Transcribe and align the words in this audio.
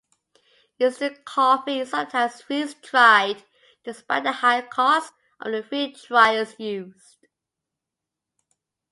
Instant 0.79 1.23
coffee 1.25 1.81
is 1.81 1.91
sometimes 1.91 2.41
freeze-dried, 2.41 3.43
despite 3.83 4.23
the 4.23 4.31
high 4.31 4.63
costs 4.63 5.13
of 5.39 5.51
the 5.51 5.61
freeze-driers 5.61 6.57
used. 6.59 7.27